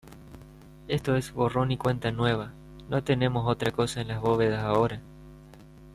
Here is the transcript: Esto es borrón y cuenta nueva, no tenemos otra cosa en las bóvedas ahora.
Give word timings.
Esto 0.87 1.15
es 1.15 1.31
borrón 1.31 1.71
y 1.71 1.77
cuenta 1.77 2.09
nueva, 2.11 2.53
no 2.89 3.03
tenemos 3.03 3.47
otra 3.47 3.69
cosa 3.69 4.01
en 4.01 4.07
las 4.07 4.19
bóvedas 4.19 4.63
ahora. 4.63 4.99